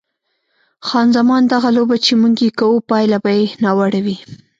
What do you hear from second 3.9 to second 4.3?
وي.